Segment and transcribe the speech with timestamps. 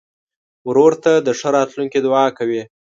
[0.67, 2.61] ورور ته د ښه راتلونکي دعا کوې.